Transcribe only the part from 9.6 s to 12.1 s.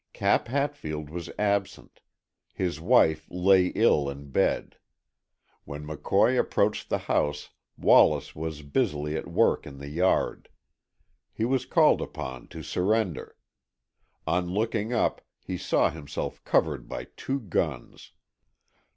in the yard. He was called